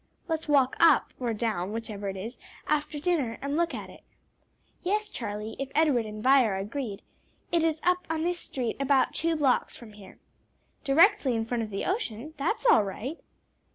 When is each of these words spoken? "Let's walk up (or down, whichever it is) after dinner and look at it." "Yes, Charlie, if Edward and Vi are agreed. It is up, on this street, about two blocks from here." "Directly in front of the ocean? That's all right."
"Let's 0.27 0.47
walk 0.49 0.75
up 0.79 1.13
(or 1.19 1.31
down, 1.31 1.73
whichever 1.73 2.09
it 2.09 2.17
is) 2.17 2.39
after 2.65 2.97
dinner 2.99 3.37
and 3.39 3.55
look 3.55 3.75
at 3.75 3.91
it." 3.91 4.01
"Yes, 4.81 5.09
Charlie, 5.09 5.55
if 5.59 5.69
Edward 5.75 6.07
and 6.07 6.23
Vi 6.23 6.43
are 6.43 6.57
agreed. 6.57 7.03
It 7.51 7.63
is 7.63 7.79
up, 7.83 8.07
on 8.09 8.23
this 8.23 8.39
street, 8.39 8.77
about 8.79 9.13
two 9.13 9.35
blocks 9.35 9.75
from 9.75 9.93
here." 9.93 10.17
"Directly 10.83 11.35
in 11.35 11.45
front 11.45 11.61
of 11.61 11.69
the 11.69 11.85
ocean? 11.85 12.33
That's 12.37 12.65
all 12.65 12.83
right." 12.83 13.19